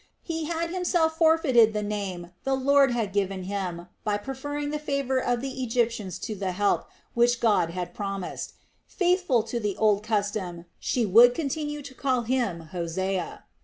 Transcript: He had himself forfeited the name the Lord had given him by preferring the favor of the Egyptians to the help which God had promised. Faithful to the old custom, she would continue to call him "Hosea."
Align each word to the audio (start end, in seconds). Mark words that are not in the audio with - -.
He 0.23 0.45
had 0.45 0.71
himself 0.71 1.15
forfeited 1.15 1.73
the 1.73 1.83
name 1.83 2.31
the 2.43 2.55
Lord 2.55 2.89
had 2.89 3.13
given 3.13 3.43
him 3.43 3.85
by 4.03 4.17
preferring 4.17 4.71
the 4.71 4.79
favor 4.79 5.19
of 5.21 5.41
the 5.41 5.61
Egyptians 5.61 6.17
to 6.25 6.33
the 6.33 6.53
help 6.53 6.89
which 7.13 7.39
God 7.39 7.69
had 7.69 7.93
promised. 7.93 8.53
Faithful 8.87 9.43
to 9.43 9.59
the 9.59 9.77
old 9.77 10.01
custom, 10.01 10.65
she 10.79 11.05
would 11.05 11.35
continue 11.35 11.83
to 11.83 11.93
call 11.93 12.23
him 12.23 12.61
"Hosea." 12.71 13.43